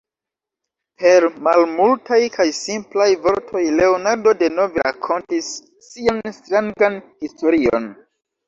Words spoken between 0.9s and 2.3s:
Per malmultaj